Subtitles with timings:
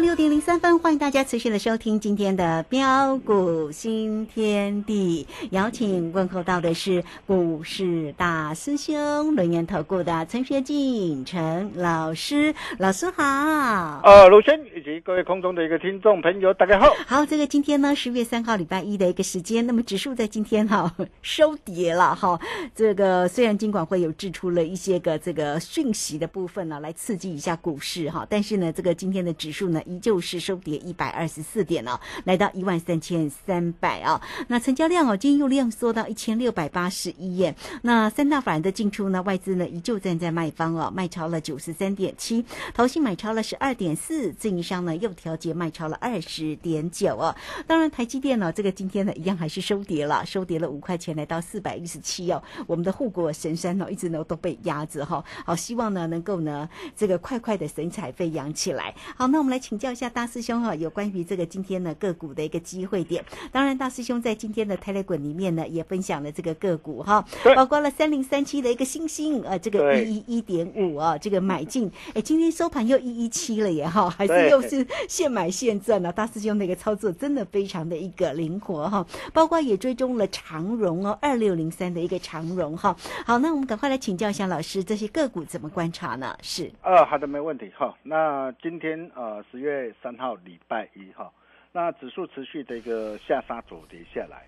[0.00, 5.26] 六点零三分，欢迎大家持续的收听今天的标股新天地。
[5.50, 14.00] 邀请问候到的是股市大师兄轮研投顾的陈学进陈老师，老师好。
[14.02, 16.86] 呃，卢轩以及各位空中的一个听众朋友，大家好。
[17.06, 20.90] 好，这个今天呢，十月三号礼拜一的一个时间，那么指数在今天哈
[21.20, 22.40] 收跌了哈。
[22.74, 29.78] 这个虽然金管会有制出了一些个这个讯息的部分呢，来刺激一下股市哈，但是呢，这个今天的指数呢。
[29.90, 34.22] 依旧是收跌一百二十四点哦，来到一万三千三百啊。
[34.46, 37.52] 那成交量哦，今天又量缩到一千六百八十一亿。
[37.82, 47.34] 那三大法人的进出呢，外资呢依旧站在卖方哦，卖超了九十三点七，投信买超了十二点四，自营商呢又调节卖超了二十点九哦。
[47.66, 52.40] 当然，台积电呢，这个今天呢一样还是收跌了，收跌了五块钱，来到四百一十七哦。
[52.68, 55.24] 我们的护国神山呢，一直呢都被压着哈。
[55.44, 58.94] 好，希望呢能够呢这个快快的神采飞扬起来。
[59.16, 59.79] 好，那我们来请。
[59.80, 63.24] 教一下大师兄哈，有关于这个今天的个股的一个机会点。
[63.50, 67.24] 当然，大师兄在今天的 Telegram 里面呢，也分享了这个个股哈，
[67.56, 76.12] 包括了三零三七的一个星星，呃，这个一一一点五啊，这个买进，哎，今天收盘又一一七了耶哈，还是又是现买现赚呢？
[76.12, 82.94] 大师兄那个操作真的非常的一个灵活哈，包括也追踪了长荣哦，二六零三的一个长荣哈。
[83.24, 86.36] 好，那我们赶快来请教一下老师，这些个股怎么观察呢？
[86.42, 87.96] 是，呃，好的，没问题哈。
[88.02, 89.69] 那今天呃十月。
[89.70, 91.32] 月三号礼拜一哈，
[91.70, 94.44] 那指数持续的一个下杀走跌下来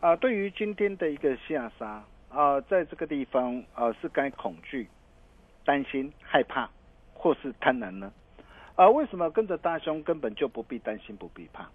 [0.00, 0.16] 啊。
[0.16, 4.88] 对于今天的一个下杀啊，在这个地方啊，是该恐惧、
[5.64, 6.68] 担心、害怕，
[7.14, 8.12] 或是贪婪呢？
[8.74, 11.70] 啊，为什么跟着大兄根本就不必担心、不必怕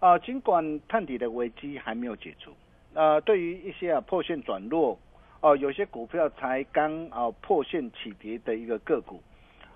[0.00, 0.18] 啊？
[0.18, 2.52] 尽管探底的危机还没有解除
[2.94, 4.98] 啊，对于一些啊破线转弱
[5.40, 9.22] 哦，有些股票才刚啊破线起跌的一个个股。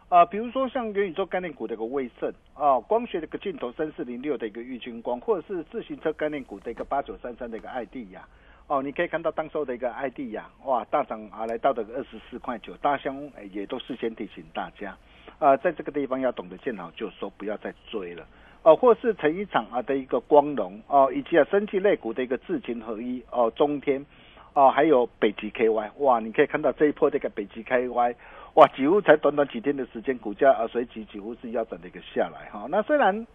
[0.08, 8.24] 啊，比如说像元宇宙概念股的一个威盛啊，光学的一个镜头三四零六的一个玉金光，或者是自行车概念股的一个八九三三的一个爱迪亚，
[8.68, 14.96] 哦，你可以看到当时候的一个爱迪亚，哇，大涨啊，来到的二十四块九，大香也都事先提醒大家，
[15.40, 18.24] 啊，在这个地方要懂得见好就收，不要再追了，
[18.62, 24.06] 哦，或是成一场啊的一个光荣哦，以及啊生技类股的一个智勤合一哦，中天，
[24.54, 28.14] 哦，还有北极 KY，哇，你可以看到这一波这个北极 KY。
[28.56, 32.66] 哇，几乎才短短几天的时间，股价啊随即几乎是腰斩的一个下来哈。
[32.70, 33.26] 那虽然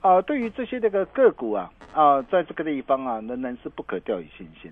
[0.00, 4.70] 啊，对于这些这个个股啊啊，在这个地方啊，仍然是不可掉以轻心。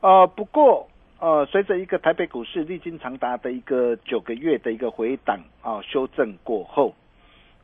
[0.00, 0.88] 啊，不过
[1.20, 6.92] 呃，随着一个台北股市历经长达的一个九个月的一个回档啊修正过后，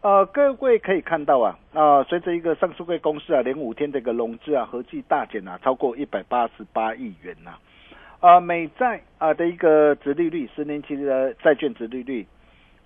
[0.00, 7.50] 呃，各位可以看到啊啊，随着一个上市会公司啊连五天的一个融资啊合计大减啊超过一百八十八亿元呐。
[7.50, 7.58] 啊，
[8.40, 12.26] 美债啊的一个殖利率，十年期的债券殖利率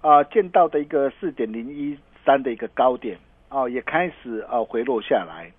[0.02, 3.16] 啊，见到的一个四点零一三的一个高点
[3.48, 5.50] 啊，也开始啊回落下来。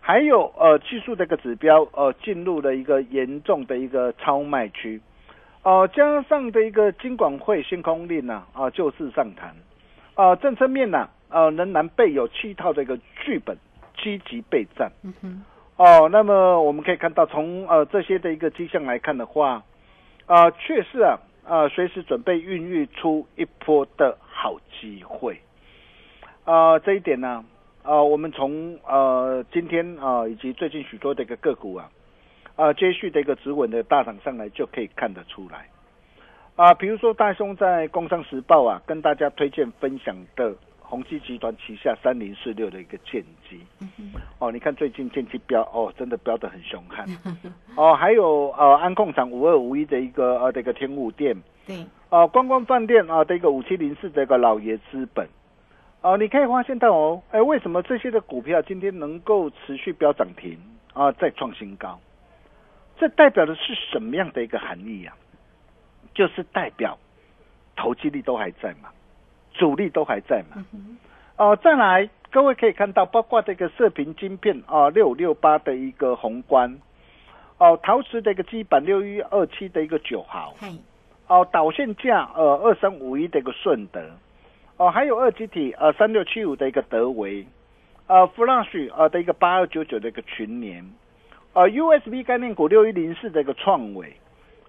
[0.00, 5.00] 还有呃，技术的一个指标呃，进入了一个严重的一个超卖区。
[5.62, 9.54] 哦，加上的一个金管会新空令呢啊，就事上谈
[10.14, 13.56] 啊，政策面呢啊，仍然备有七套的一个剧本，
[13.96, 14.90] 积极备战。
[15.04, 15.44] 嗯哼。
[15.84, 19.64] 哦，那么我们可以看到，从呃这些的一个迹象来看的话，
[20.26, 25.40] 啊，确实啊，啊，随时准备孕育出一波的好机会，
[26.44, 27.44] 啊，这一点呢，
[27.82, 31.90] 啊，我们从呃今天啊以及最近许多的一个个股啊，
[32.54, 35.66] 啊，接续的一个止稳的大涨上来就可以看得出来，
[36.54, 40.54] 啊，比如说大兄在《工商时报》啊跟大家推荐分享的。
[40.92, 43.58] 宏基集团旗下三零四六的一个剑机，
[44.38, 47.06] 哦，你看最近剑机标哦，真的标的很凶悍，
[47.76, 51.34] 哦，还有呃安控厂五二五一的一个呃这个天物店，
[51.66, 55.26] 对，哦观光饭店啊的一个五七零四的一个老爷资本，
[56.02, 60.58] 哦，你可以发现到哦，哎，为什么这些的股票今天能够持续飙涨停
[60.92, 61.98] 啊，再创新高？
[62.98, 65.16] 这代表的是什么样的一个含义啊？
[66.12, 66.98] 就是代表
[67.74, 68.90] 投机力都还在嘛。
[69.54, 70.64] 主力都还在嘛？
[71.36, 76.78] 哦，再来，各位可以看到，包括这个射频晶片啊，六五六八的一个宏观，
[77.58, 80.54] 哦，陶瓷的一个基板六一二七的一个九毫，
[81.26, 84.00] 哦，导线架呃二三五一的一个顺德，
[84.76, 87.46] 哦，还有二极体呃三六七五的一个德维，
[88.06, 90.84] 呃，Flash 呃的一个八二九九的一个群联，
[91.54, 94.14] 呃，USB 概念股六一零四的一个创伟，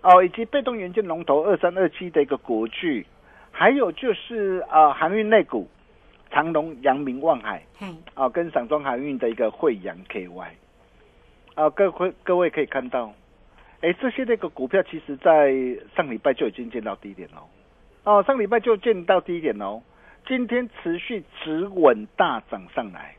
[0.01, 3.05] 哦，以及被动元件龙头二三二七的一个国巨。
[3.55, 5.69] 还有就是啊，航运类股，
[6.31, 7.63] 长隆、阳明、望海，
[8.15, 10.47] 啊，跟散装航运的一个惠阳 KY，
[11.53, 13.13] 啊，各位各位可以看到，
[13.81, 15.53] 哎，这些那个股票其实在
[15.95, 17.47] 上礼拜就已经见到低点喽，
[18.03, 19.83] 哦，上礼拜就见到低点喽，
[20.25, 23.15] 今天持续止稳大涨上来，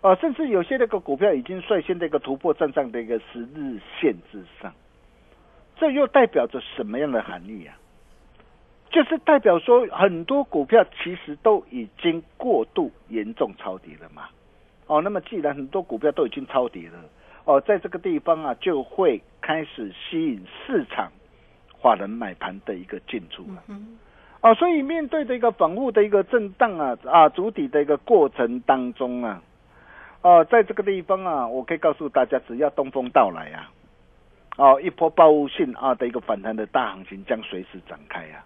[0.00, 4.72] 呃，甚至有些那个股票已经率先的一个突破站上的一个十日线之上，
[5.76, 7.76] 这又代表着什么样的含义啊？
[8.96, 14.22] 就是代表说很多股票其实都已经过度严重抄底了嘛。
[14.86, 16.98] 哦，那么既然很多股票都已经抄底了，
[17.44, 21.12] 哦，在这个地方啊，就会开始吸引市场
[21.78, 23.62] 华人买盘的一个进出了。
[24.40, 29.42] 哦，所以面对的一个反复的一个震荡啊啊，主体的一个过程当中啊，
[30.22, 33.70] 哦，在这个地方啊，我可以告诉大家，只要东风到来啊，
[34.56, 38.42] 哦，一波报复性啊的一个反弹的大行情将随时展开啊。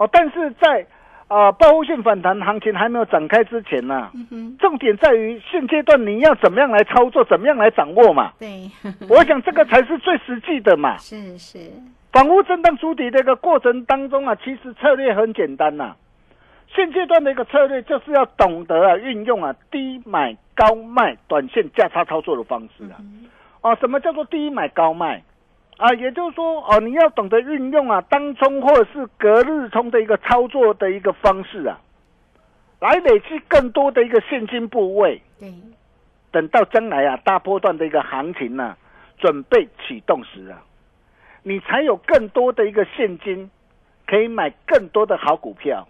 [0.00, 0.86] 哦，但是在
[1.28, 4.10] 啊报复性反弹行情还没有展开之前呢，
[4.58, 8.32] 重点在于现阶段你要怎么样来操作，怎么样来掌握嘛？
[8.38, 8.70] 对，
[9.10, 10.96] 我想这个才是最实际的嘛。
[10.96, 11.58] 是是，
[12.12, 15.94] 反复震荡筑底的一个过程当中啊，其实策略很简单呐。
[16.74, 22.96] 现阶段的一个策略就是要懂得啊运用啊低买高卖短线价差操作的方式啊。
[23.60, 25.22] 哦，什么叫做低买高卖？
[25.80, 31.80] 啊，也就是说，哦，你要懂得运用啊，当冲或者是隔日冲的一个操作的一个方式啊，
[32.80, 35.22] 来累积更多的一个现金部位。
[35.38, 35.50] 对，
[36.30, 38.76] 等到将来啊，大波段的一个行情呢，
[39.16, 40.62] 准备启动时啊，
[41.42, 43.50] 你才有更多的一个现金，
[44.06, 45.88] 可以买更多的好股票，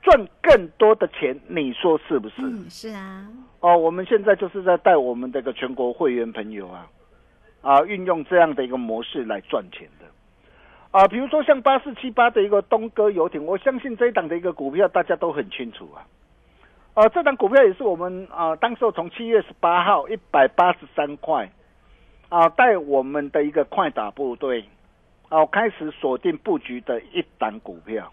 [0.00, 1.38] 赚更多的钱。
[1.46, 2.36] 你说是不是？
[2.38, 3.28] 嗯，是啊。
[3.60, 6.86] 哦，我们现在就是在带我们这个全国会员朋友啊。
[7.62, 10.06] 啊，运用这样的一个模式来赚钱的，
[10.92, 16.00] 啊，比如说像八四七八的一个东哥游艇，我相信这一档的一个股票大家都很清楚啊，
[16.94, 21.50] 啊，这档股票也是我们啊，当时从七月十八号一百八十三块，
[22.30, 24.64] 啊，带我们的一个快打部队，
[25.28, 28.10] 啊，开始锁定布局的一档股票，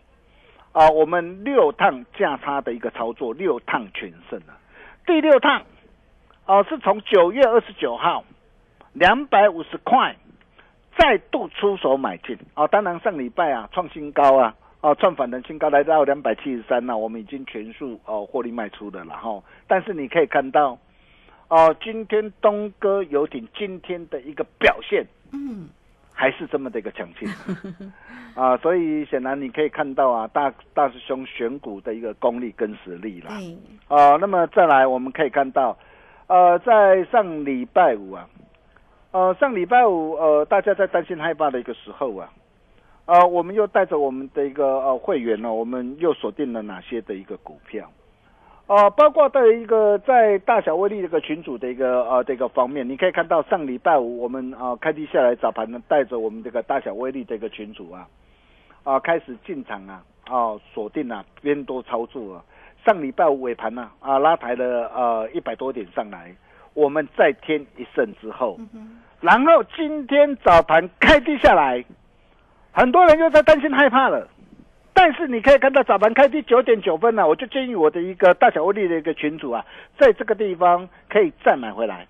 [0.73, 4.57] 啊，我们六趟价差的一个操作，六趟全胜了，
[5.05, 5.63] 第六趟，
[6.45, 8.25] 啊，是从九月二十九号。
[8.99, 10.15] 两百五十块，
[10.97, 12.65] 再度出手买进啊！
[12.67, 19.39] 当然上礼拜啊创新高啊，哦创反弹新高来到两百七十三那我们已经全数哦获利卖出的了哈。
[19.67, 20.75] 但是你可以看到，
[21.49, 25.69] 哦今天东哥游艇今天的一个表现，嗯，
[26.11, 27.29] 还是这么的一个强劲
[28.33, 28.57] 啊！
[28.57, 33.29] 所以显然你可以看到啊，大大师兄选股的一个功力跟实力了。
[33.87, 35.77] 啊，那么再来我们可以看到，
[36.25, 38.27] 呃，在上礼拜五啊。
[39.11, 42.29] 呃，上礼拜五，呃，大家在担心害怕的一个时候啊，
[43.05, 47.89] 呃，我们又带着我们的一个呃会员呢，我们又锁定了哪些的一个股票？
[48.67, 58.05] 呃，包括的一个在大小威力这个群组的一个呃这个方面，你可以看到上礼拜五我们啊开低下来早盘呢，带着我们这个大小威力这个群组啊，
[58.83, 62.43] 啊开始进场啊，啊锁定啊边多操作啊，
[62.85, 66.35] 上礼拜五尾盘呢啊拉抬了呃一百多点上来。
[66.77, 68.59] 我们再添一胜之后，
[69.19, 71.83] 然后今天早盘开低下来，
[72.71, 74.27] 很多人又在担心害怕了。
[74.93, 79.65] 但是你可以看到早盘开低九点九分呢，我就建议我的一个大小威力的一个群主啊，
[79.97, 82.05] 在这个地方可以再买回来，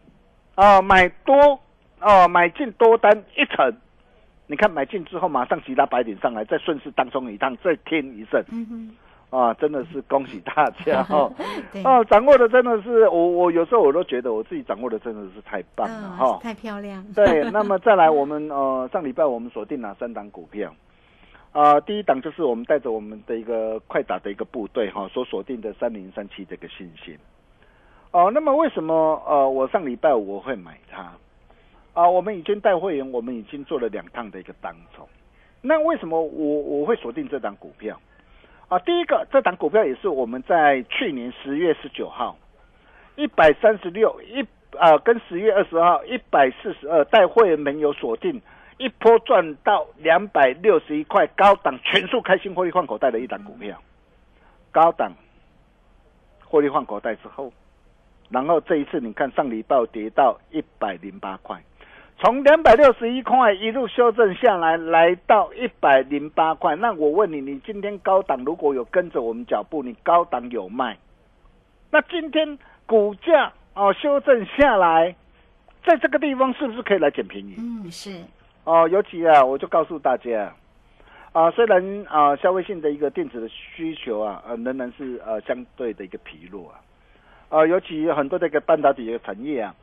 [0.56, 1.58] 啊，买多
[2.02, 3.74] 哦，买进多单一层。
[4.48, 8.44] 你看买进之后马上其他白点上来，再顺势当中一趟，再添一胜。
[9.30, 11.30] 啊，真的是恭喜大家 哦！
[11.84, 17.04] 哦，掌握的真的是我，我有时候我都觉得我自己掌握的真的是太棒了哈，太漂亮。
[17.14, 20.74] 对，那么再来，我们呃上礼拜我们锁定了三档股票，
[21.52, 27.18] 啊，第一档就是我们带着我们的一个快打的一个部队哈，所锁定的三零三七这个信心。
[28.12, 31.12] 哦，那么为什么呃我上礼拜我会买它？
[31.94, 35.06] 啊，我们已经带会员，我们已经做了两趟的一个当中，
[35.62, 38.00] 那为什么我我会锁定这档股票？
[38.70, 42.38] 啊，第一个，这档股票也是我们在去年十月十九号
[43.16, 44.46] 一百三十六一
[44.78, 48.42] 啊，跟十月二十号一百四十二带会员朋友锁定
[48.78, 53.82] 一波赚到两百六十一块高档全数开心获利换口袋的一档股票，
[54.72, 55.14] 高档
[56.44, 57.54] 获利换口袋之后，
[58.30, 61.58] 然后这一次你看上礼拜跌到一百零八块。
[62.20, 66.76] 从两百六十一块一路修正下来，来到一百零八块。
[66.76, 70.98] 那我问你，你今天高档如果有跟着我们脚步，你高档有卖？
[71.92, 72.58] 那今天
[72.88, 75.16] 股价哦修正下来，
[75.86, 77.54] 在这个地方是不是可以来捡便宜？
[77.60, 78.20] 嗯，是。
[78.64, 80.52] 哦，尤其啊，我就告诉大家
[81.34, 86.82] 啊，虽然啊消费性的一个电子的需求啊，呃仍然是呃相对的一个疲弱啊，
[87.50, 89.76] 啊，尤其很多的一个半导体的产业啊。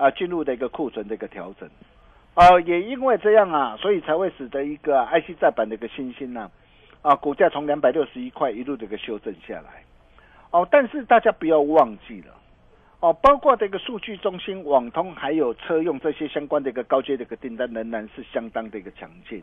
[0.00, 1.68] 啊，进入的一个库存的一个调整，
[2.32, 6.50] 啊，也因为这样啊，所以才会使得一个 IC 再版的一个新兴呢，
[7.02, 9.84] 啊，股价从两百六十一块一路的一个修正下来，
[10.52, 12.34] 哦，但是大家不要忘记了，
[13.00, 19.42] 哦，包括这个数据中心、网通还有车用这些相关的一个高阶的一个订单，仍然是相当的一个强劲。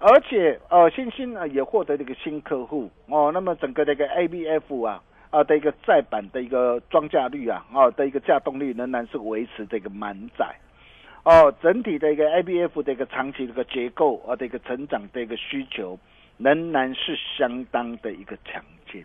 [0.00, 10.54] 而且，呃，新兴呢也获得了一个新客户哦，那么整个这个 ABF 啊啊的一个再版的一个装架率啊啊的一个架动率仍然是维持这个满载。
[11.24, 15.98] 哦，整体的一个 ABF 的一个长期的一个结构啊的一个成长的一个需求
[16.38, 19.04] 仍然是相当的一个强劲，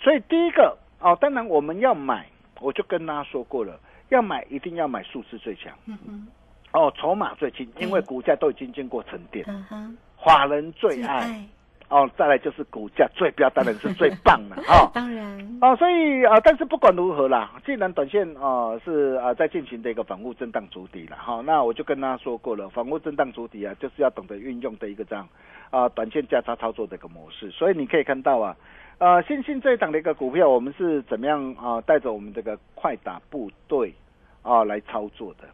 [0.00, 2.26] 所以第一个哦，当然我们要买，
[2.60, 6.26] 我就跟大家说过了，要买一定要买数字最强，嗯嗯，
[6.72, 9.98] 哦，筹码最轻，因为股价都已经经过沉淀，嗯哼。
[10.24, 11.44] 法人最爱
[11.88, 14.90] 哦，再来就是股价最标， 当然是最棒了哦。
[14.92, 25.26] 当然哦，所以啊，但是不管如何啦，既然短线啊是啊在进行的一个反复震荡主底了哈，那我就跟大家说过了，反复震荡主底啊，就是要懂得运用的一个这样
[25.70, 27.50] 啊短线价差操作的一个模式。
[27.50, 28.54] 所以你可以看到啊，
[28.98, 33.94] 呃，新兴这一档的一个股票，我们是怎么样啊带着我们这个快打部队
[34.42, 35.48] 啊来操作的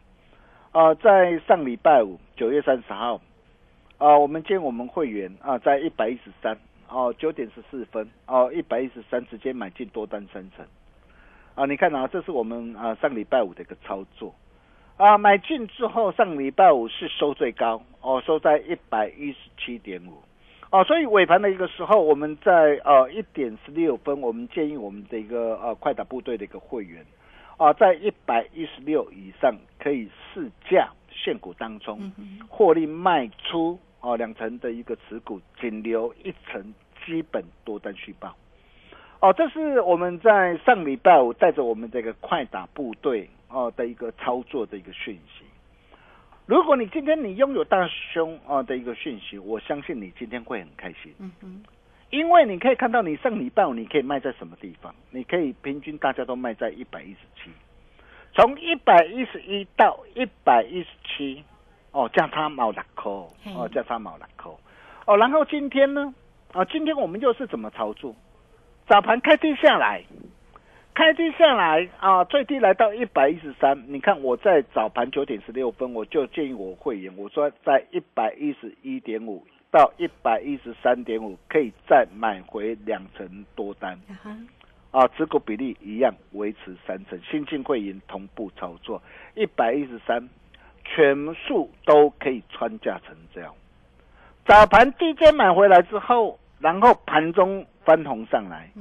[0.77, 3.21] 啊，在上礼拜五九月三十号。
[3.97, 6.57] 啊，我们建我们会员啊，在一百一十三
[6.89, 10.65] 哦，九点十四分哦，一百一十三直接买进多单三成
[11.55, 11.65] 啊！
[11.65, 14.35] 你看啊，这是我们啊上礼拜五的一个操作
[14.97, 20.21] 啊，买进之后上礼拜五是收最高哦，收在一百一十七点五
[20.71, 27.05] 哦，所以尾盘的一个时候，我们在呃一点十六分，我们建议我们的一个呃快打部队的一个会员
[27.55, 30.89] 啊，在一百一十六以上可以试价。
[31.15, 32.11] 现股当中，
[32.47, 36.73] 获利卖出哦，两成的一个持股，仅留一层
[37.05, 38.35] 基本多单续报。
[39.21, 45.45] 哦，这是我们在上礼拜五带着我们这个快打部队哦的一个操作的一个讯息。
[46.45, 51.11] 如果你今天你拥有大胸啊的一个讯息，我相信你今天会很开心。
[51.17, 51.63] 嗯哼，
[52.11, 54.93] 因为你可以看到你上礼拜五你可以卖在什么地方？
[55.09, 57.49] 你可以平均大家都卖在一百一十七。
[58.35, 61.41] 从一百一十一到一百一十七，
[61.91, 64.59] 哦，价差毛两扣，哦，价差毛两扣，
[65.05, 66.13] 哦，然后今天呢，
[66.51, 68.13] 啊，今天我们又是怎么操作？
[68.87, 70.03] 早盘开低下来，
[70.93, 73.81] 开低下来啊，最低来到一百一十三。
[73.87, 83.97] 你看我在早盘九点十六分，我就建议我会员，我说在一百一十一点五到一百一十三点五，可以再买回两成多单。
[84.95, 89.03] 啊，持股比例一样维持三成，新进会员同步操作，
[89.35, 90.29] 一百一十三，
[90.85, 93.53] 全数都可以穿价成交。
[94.45, 98.71] 早盘低阶买回来之后，然后盘中翻红上来，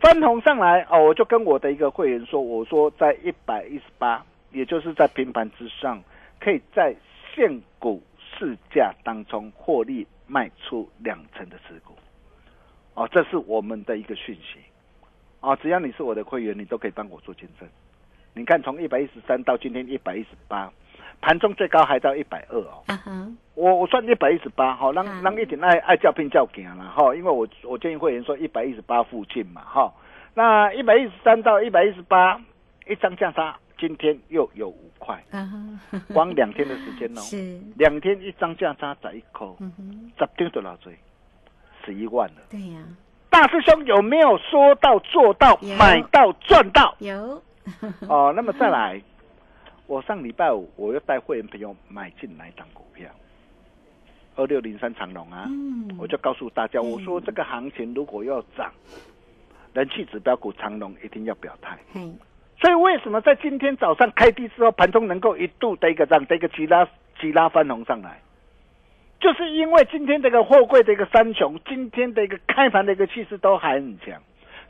[0.00, 6.00] 翻红上来哦，我就跟我的一个会员说，我说在一百一十八，也就是在平盘之上，
[6.38, 6.94] 可以在
[7.34, 8.00] 现股
[8.38, 11.96] 市价当中获利卖出两成的持股。
[12.94, 14.60] 哦，这是我们的一个讯息。
[15.46, 17.68] 啊，只要你是我的会员，你都可以帮我做见证。
[18.34, 20.68] 你看，从一百一十三到今天一百一十八，
[21.20, 22.82] 盘中最高还到一百二哦。
[23.54, 29.94] 我我算一百一十八，好，让让一点爱爱叫拼叫行了哈，因为我我建议会员说一百一十八附近嘛，哈。
[30.34, 32.38] 那一百一十三到一百一十八，
[32.88, 35.22] 一张价差，今天又有五块，
[36.12, 39.46] 光两天的时间哦， 是两天一张价差十一块，
[40.18, 40.94] 十张多少岁？
[41.84, 42.42] 十一万了。
[42.50, 42.82] 对呀。
[43.30, 46.94] 大师兄有没有说到做到买到赚到？
[46.98, 47.42] 有
[48.08, 49.00] 哦，那么再来，
[49.86, 53.08] 我上礼拜五我又带会员朋友买进来档股票，
[54.36, 55.48] 二六零三长龙啊，
[55.98, 58.72] 我就告诉大家，我说这个行情如果要涨，
[59.74, 61.76] 人气指标股长龙一定要表态。
[62.58, 66.88] 所以为什么在今天早上开低之后，盘中能够一度的一个涨的一个急拉
[67.20, 68.18] 急拉翻红上来？
[69.18, 74.20] 就是因为今天这个货柜的一个三雄，今天的一个开盘的一个气势都还很强，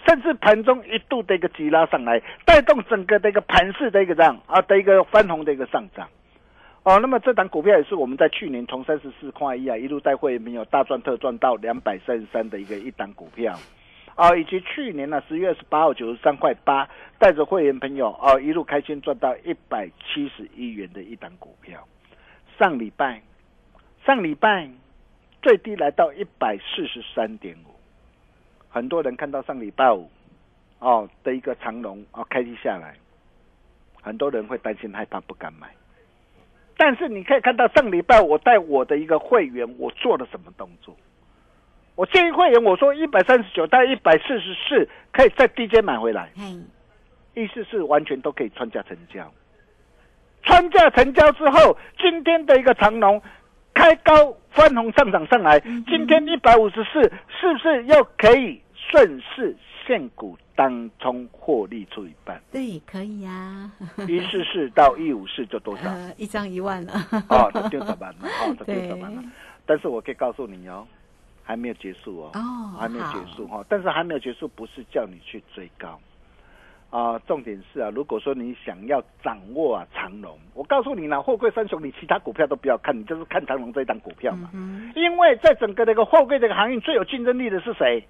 [0.07, 6.09] 甚至盘中一度的一个急拉上来，带动整个的一个盘势的一个这样啊的一个翻红的一个上涨。
[6.85, 13.53] 哦，那么这档股票也是我们在去年从三十四块一啊一路带会没有大赚特赚到两百三十三的一个一档股票，
[14.15, 16.89] 啊，以及去年呢十月二十八号九十三块八
[17.19, 21.85] 带着会员朋友啊一路开心赚到一百七十一元的一档股票，
[22.61, 23.21] 上礼拜。
[24.07, 24.71] 上礼拜
[25.43, 27.75] 最低来到一百四十三点五，
[28.69, 30.09] 很多人看到上礼拜五
[30.79, 32.95] 哦的一个长龙哦开低下来，
[34.01, 35.69] 很多人会担心害怕不敢买。
[36.77, 40.95] 但是你可以看到上礼拜我带我的一个会员，我做了什么动作？
[41.97, 46.31] 我建议会员我说一百三十九到一百四十四可以在低阶买回来，
[47.35, 49.29] 意思是完全都可以穿价成交。
[50.45, 53.21] 穿价成交之后，今天的一个长龙。
[53.77, 59.55] 开高翻红上涨上来，今天一百五十四，是不是又可以顺势
[59.87, 63.71] 现股当中获利出一半，对，可以呀。
[64.09, 65.85] 一四四到一五四就多少？
[65.93, 66.93] 呃，一张一万 了。
[67.29, 68.17] 哦，这就怎么了？
[68.23, 69.23] 哦，这就对怎么了？
[69.67, 70.87] 但是我可以告诉你哦，
[71.45, 76.01] 还没有结束哦，哦还没有好结束哈、但是还没有结束，不是叫你去追高
[76.97, 84.49] 啊、重点是啊，如果说你想要掌握啊长龙，我告诉你呢，货柜三雄，你其他股票都不要看，你就是看长龙这一档股票嘛。
[84.55, 88.03] 嗯因为在整个这个货柜这个行业最有竞争力的是谁？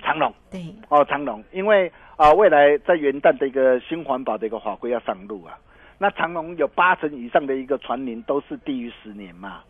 [0.00, 0.32] 长龙。
[0.50, 5.58] 对，哦，长龙，因为啊、未来在元旦的一个新环保的一个法规要上路啊，
[5.98, 9.60] 那长龙有八成以上的一个船龄都是低于十年嘛，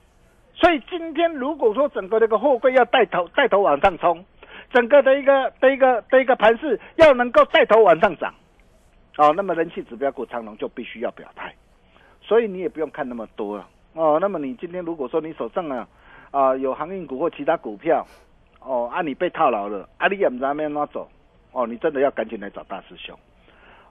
[0.55, 4.25] 所以今天如果说整个这个货柜要带头带头往上冲，
[4.73, 8.35] 整个的一个的一个的一个盘势要能够带头往上涨，
[9.17, 11.55] 哦，那么人气指标股长龙就必须要表态，
[12.21, 14.19] 所以你也不用看那么多了哦。
[14.21, 15.89] 那么你今天如果说你手上啊
[16.33, 18.07] 啊、有航运股或其他股票，
[18.61, 21.09] 哦，啊你被套牢了，啊你也不知道要哪走，
[21.53, 23.17] 哦，你真的要赶紧来找大师兄，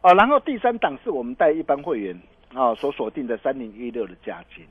[0.02, 2.22] 哦，然后第三档是我们带一般会员
[2.54, 4.64] 啊所锁定的三零一六的价金，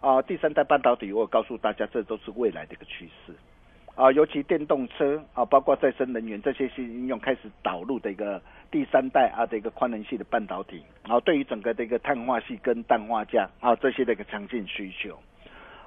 [0.00, 3.32] 啊，第三代半导体，我告诉大家，这都是未来的一个趋势。
[3.96, 15.18] 啊，尤其电动车啊，包括再生能源这些新应用开始导入的一个第三代啊的一个宽能系的半导体，啊，对于整个的一个碳化系跟氮化镓啊这些的一个强劲需求，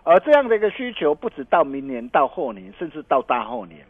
[0.04, 3.86] 而这样的一个需求不止到明年、到后年，甚至到大后年，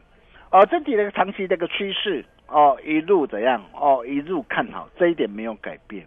[0.49, 6.05] 啊，整体的一个长期的一个趋势哦，一路怎样哦，一路看好，这一点没有改变，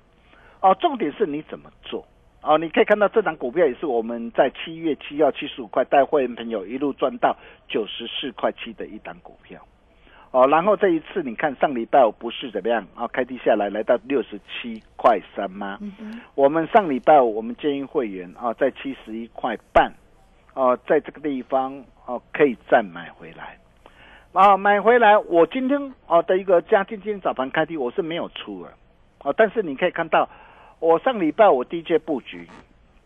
[0.60, 2.06] 哦，重点是你怎么做。
[2.42, 7.36] 哦，你可以看到这档股票也是我们在七月七号七十五块带会员朋友一路赚到
[7.68, 9.64] 九十四块七的一档股票，
[10.32, 15.78] 哦，然后这一次你看上礼拜五不是怎么样啊、开低下来来到六十七块三吗？
[15.80, 19.92] 嗯哼，我们上礼拜五我们建议会员啊，在七十一块半，
[20.54, 23.56] 哦、在这个地方哦、可以再买回来，
[24.32, 28.72] 啊，买回来我今天哦、的一个加今天早盘开低我是没有出的，
[29.22, 30.28] 哦，但是你可以看到
[30.82, 32.44] 我上礼拜我低阶布局，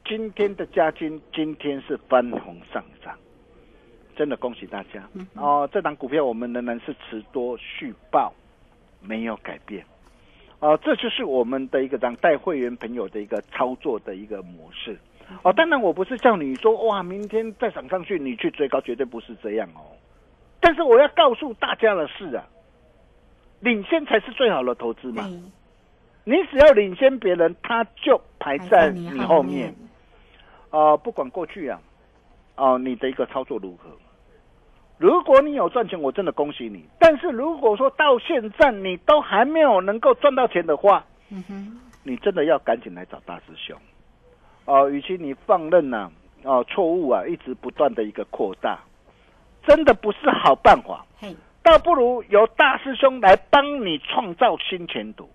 [0.06, 3.14] 今天的加金今天是翻红上涨，
[4.16, 5.68] 真的恭喜大家哦！
[5.70, 8.32] 这档股票我们仍然是持多续报，
[9.02, 9.84] 没有改变。
[10.60, 14.96] 哦，这就是我们的一个让带会员朋友的一个操作的一个模式。
[15.42, 19.84] 哦，当然我不是叫你说哇，明天再涨上去你去追高，绝对不是这样哦。
[20.60, 22.42] 但是我要告诉大家的是啊，
[23.60, 25.28] 领先才是最好的投资嘛。
[25.28, 25.38] 对，
[26.28, 29.72] 你只要领先别人，他就排在你后面。
[30.70, 31.80] 啊、不管过去啊，
[32.56, 33.88] 哦、你的一个操作如何？
[34.98, 36.84] 如果你有赚钱，我真的恭喜你。
[36.98, 43.78] 但是如果说到现在你都还没有能够赚到钱的话，嗯哼，你真的要赶紧来找大师兄。
[44.64, 46.10] 哦、与其你放任呐、
[46.42, 48.80] 哦、错误啊，一直不断的一个扩大，
[49.64, 51.06] 真的不是好办法。
[51.20, 55.30] 嘿，倒不如由大师兄来帮你创造新前途。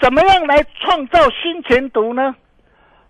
[0.00, 2.34] 怎么样来创造新前途呢？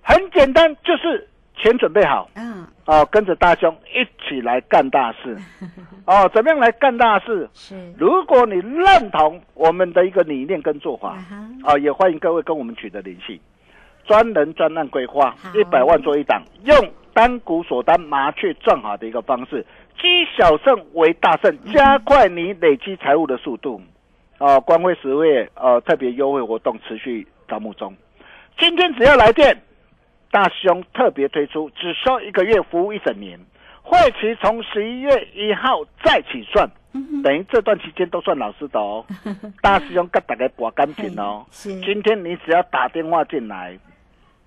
[0.03, 5.39] 很简单，就是钱准备好嗯，哦，跟着大兄一起来干大事
[6.07, 6.29] 哦。
[6.35, 7.49] 怎么样来干大事？
[7.55, 11.17] 是，如果你认同我们的一个理念跟做法
[11.63, 13.41] 啊也欢迎各位跟我们取得联系。
[14.05, 16.77] 专人专案规划，一百万做一档，用
[17.15, 19.65] 单股锁单麻雀赚好的一个方式，
[19.97, 23.81] 积小胜为大胜，加快你累积财务的速度。
[24.43, 27.95] 哦、光辉十月呃特别优惠活动持续招募中，
[28.59, 29.57] 今天只要来电，
[30.33, 33.39] 大师兄特别推出，只收一个月，服务一整年，
[33.83, 36.69] 会期从十一月一号再起算。
[36.93, 39.07] 嗯等于这段期间都算老师的哦。
[39.63, 41.47] 大师兄跟大家博干净哦。
[41.53, 43.79] 今天你只要打电话进来，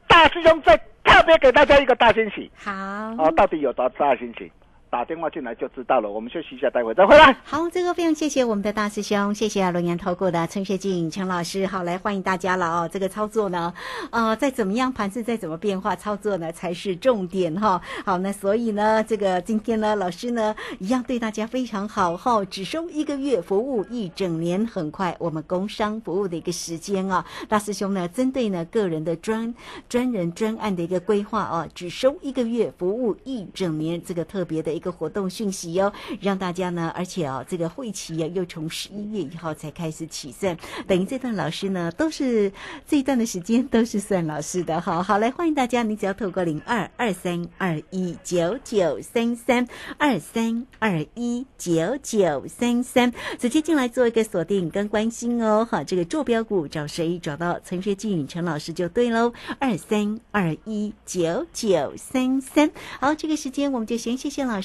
[0.09, 2.73] 大师兄再特别给大家一个大惊喜好，
[3.17, 3.33] 哦。
[3.37, 4.51] 到底有多大惊喜？
[4.95, 6.09] 打电话进来就知道了。
[6.09, 7.35] 我们休息一下，待会再回来。
[7.43, 12.89] 好，这个非常谢谢我们的大师兄，谢谢，龙岩投顾的陈学静陈老师，好，来欢迎大家了哦。
[12.89, 13.73] 这个操作呢，
[14.11, 29.53] 呃，再怎么样盘势再怎么变化，操作呢才是重点哈、好，那所以呢，这个今天呢，老师呢一样对大家非常好哈、只收一个月，服务一整年，很快我们工商服务的一个时间啊，大师兄呢针对呢个人的专
[29.89, 42.51] 专人专案的一个规划啊，只收一个月，服务一整年，这个特别的一个活动讯息哦，让大家呢，而且哦，这个会期啊又从十一月一号才开始起算，等于这段老师呢都是
[42.87, 45.03] 这一段的时间都是算老师的哈。
[45.03, 49.67] 好，来欢迎大家，你只要透过零二二三二一九九三三
[49.97, 55.67] 二三二一九九三三，直接进来做一个锁定跟关心哦。
[55.69, 57.19] 好，这个坐标股找谁？
[57.19, 62.71] 找到陈学静陈老师就对喽，二三二一九九三三。
[62.99, 64.64] 好，这个时间我们就先谢谢老师，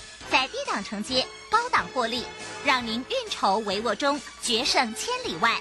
[0.31, 2.23] 在低档承接，高档获利，
[2.63, 5.59] 让您运筹帷幄中决胜千里外。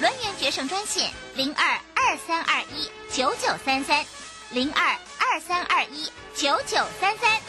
[0.00, 4.04] 轮源决胜专线零二二三二一九九三三
[4.52, 6.04] 零二二三二一
[6.36, 7.40] 九九三三。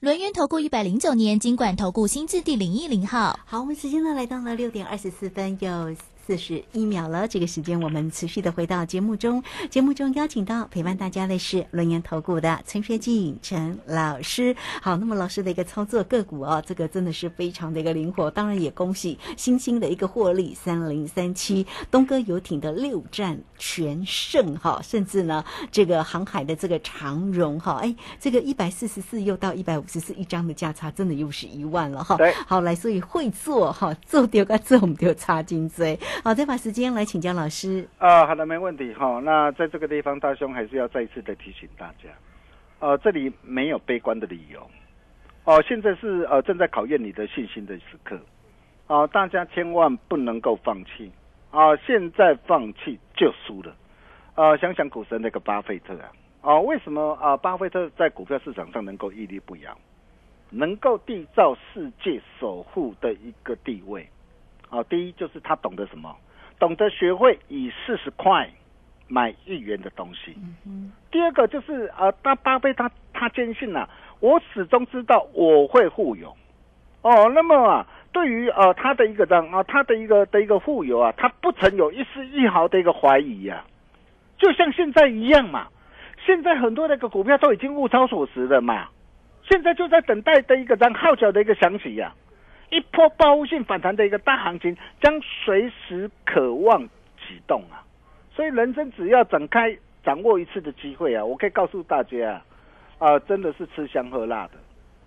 [0.00, 3.40] 轮源投顾一百零九年金管投顾新字第零一零号。
[3.46, 5.96] 好，我们时间呢来到了六点二十四分又。
[6.26, 9.42] 四十一秒了，这个时间我们持续的回到节目中。
[9.68, 14.56] 节目中邀请到陪伴大家的是轮研投顾的陈学进陈老师。
[14.80, 18.30] 好，那么老师的一个操作个股哦，这个真的是非常的一个灵活。
[18.30, 32.16] 当然也恭喜新兴的一个获利三零三七东哥游艇的六战全胜哈，甚至呢这个航海的这个长荣哈，哎，这个一百四十四又到一百五十四一张的价差，真的又是一万了哈。
[32.46, 35.98] 好来，所以会做哈，做丢个做我们就插金锥。
[36.22, 37.86] 好，再把时间来请教老师。
[37.98, 39.20] 啊，好的，没问题哈。
[39.22, 42.08] 那在这个地方，大兄还是要再一次的提醒大家，
[42.78, 44.66] 呃，这里没有悲观的理由。
[45.44, 48.18] 哦，现在是呃正在考验你的信心的时刻。
[48.86, 51.10] 啊，大家千万不能够放弃。
[51.50, 53.74] 啊，现在放弃就输了。
[54.34, 59.76] 呃，想想股神那个巴菲特啊，啊，为什么啊巴菲特在股票市场上能够屹立不摇，
[60.50, 64.08] 能够缔造世界守护的一个地位？
[64.74, 66.16] 哦，第一就是他懂得什么，
[66.58, 68.50] 懂得学会以四十块
[69.06, 70.36] 买一元的东西。
[71.12, 76.34] 第二个就是呃，他巴菲特他坚信呐，我始终知道我会富有。
[77.02, 83.64] 哦，那么啊，对于呃他的一个这样啊，他的一个的一个富有啊，他不曾有一丝一毫的一个怀疑呀，
[84.38, 85.68] 就像现在一样嘛。
[86.26, 88.88] 现在很多那个股票都已经物超所值了嘛，
[89.48, 92.12] 现在就在等待的一个这样号角的一个响起呀。
[92.74, 96.82] 一波报复性反弹的一个大行情将随时渴望
[97.16, 97.86] 启动啊！
[98.34, 102.42] 所以人生只要展开掌握一次的机会啊，我可以告诉大家
[102.98, 104.54] 啊，啊，真的是吃香喝辣的。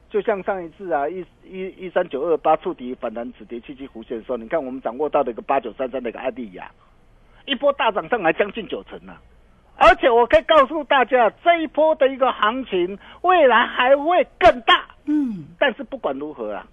[0.10, 6.72] 就像上一次啊，一一一三九二八触底反弹止跌七七弧线的时候，你看我们掌握到的一个八九三三的一个艾迪亚，
[7.46, 9.20] 一波大涨上来将近九成啊！
[9.76, 14.86] 而且我可以告诉大家，这一波的一个行情未来还会更大。
[15.04, 16.66] 嗯，但是不管如何啊。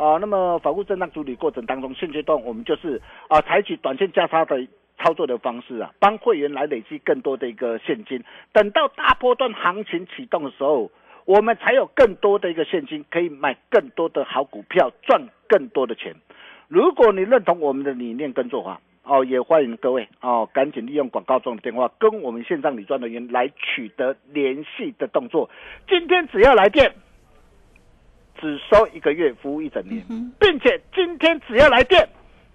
[0.00, 8.24] 啊，那么反复震荡处理过程当中，现阶段我们就是啊，采取短线价差的操作的方式啊，帮会员来累积更多的一个现金。
[8.54, 10.90] 等到大波段行情启动的时候，
[11.26, 16.14] 我们才有更多的一个现金，可以买更多的好股票，赚更多的钱。
[16.68, 25.50] 如果你认同我们的理念跟做法，哦，也欢迎各位哦，赶紧利用广告中的电话跟我们线上理专人员来取得联系的动作。
[25.86, 26.90] 今天只要来电。
[28.40, 30.04] 只收一个月，服务一整年，
[30.38, 32.08] 并且今天只要来电，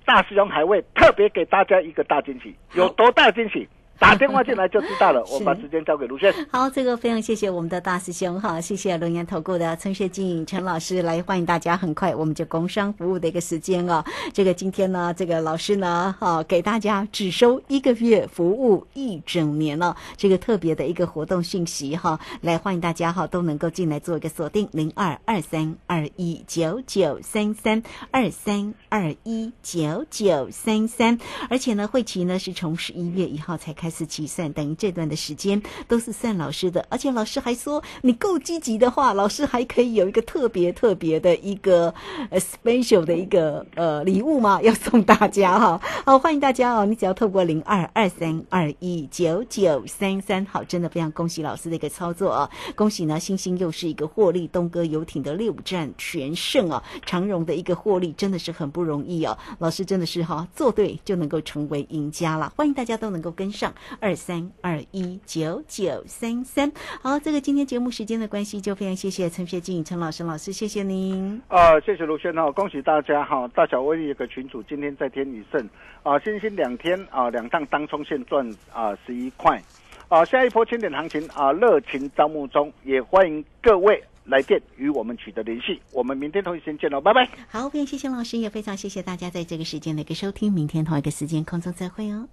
[0.04, 3.68] 大师兄还会特别给大家一个大惊喜，有多大惊喜？
[3.98, 5.24] 打电话进来就知道了。
[5.32, 6.34] 我把时间交给卢轩。
[6.52, 11.78] 好，这个非常谢谢我们的大师兄哈，谢谢龙岩投顾的陈学静陈老师来欢迎大家。
[11.78, 14.04] 很快我们就工商服务的一个时间哦。
[14.34, 19.96] 这个今天呢，这个老师呢，哈，给大家只收一个月，服务一整年了。
[20.18, 27.82] 这个特别的一个活动讯息哈，来欢迎大家哈，都能够进来做一个锁定零二二三二一九九三三
[28.12, 31.18] 二三二一九九三三。
[31.50, 33.85] 而且呢，会期呢是从十一月一号才开。
[33.86, 41.94] 开始计算，等于这段的时间都是算老师的，而且老师还说，你够积极的话，老师还可以有一个特别特别的一个
[42.32, 45.80] 呃 special 的一个呃礼物嘛，要送 大家哈。
[46.04, 52.50] 好，欢迎大家哦，你只要透过零二二三二一九九三三，好，真的非常恭喜老师的一个操作啊！
[52.74, 59.38] 恭喜呢，星星又是一个获利，东哥游艇的六战全胜啊，长荣的一个获利真的是很不容易哦。
[59.60, 63.72] 老师真的是哈，做对就能够成为赢家了，欢迎大家都能够跟上。
[64.00, 71.42] 二三二一九九三三，好，这个今天节目时间的关系，就非常谢谢陈学静陈老师老师，谢谢您。
[71.48, 75.70] 啊，谢谢卢轩哈，恭喜大家哈，大小威力有个群主今天在天宇胜
[76.04, 79.62] 啊，星星两天啊两趟当冲线赚啊十一块
[80.08, 85.80] 啊，下一波千点行情啊，热情招募中，也欢迎各位来电与我们取得联系。
[85.92, 87.28] 我们明天同一时间见喽，拜拜。
[87.48, 92.28] 好，非常谢谢老师，也非常谢谢大家在这个时间的一个收听，明天同一个时间空中再会哦。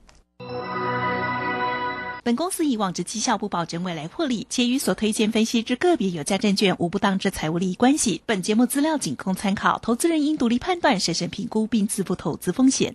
[2.24, 8.22] 本公司以往之绩效不保证未来获利，且与所推荐分析之个别有价证券无不当之财务利益关系。
[8.24, 12.94] 本节目资料仅供参考，投资人应独立判断、审慎评估并自负投资风险。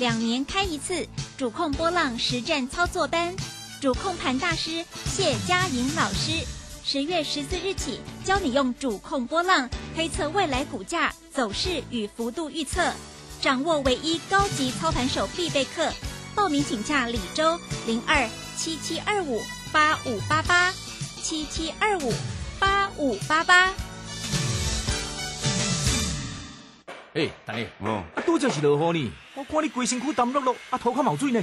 [0.00, 1.06] 两年开一次
[1.38, 3.32] 主控波浪实战操作班，
[3.80, 6.44] 主控盘大师谢佳莹老师，
[6.82, 12.92] 十月十四日起教你用主控波浪推测未来股价走势与幅度预测，
[13.40, 15.92] 掌握唯一高级操盘手必备课。
[16.34, 19.40] 报名请洽李周零二七七二五
[19.72, 20.72] 八五八八
[21.22, 22.12] 七七二五
[22.58, 23.72] 八五八八。
[27.14, 31.32] 哎，大爷，嗯，啊，拄则是落雨呢，我看你龟身躯湿漉漉，啊，头壳冒水呢。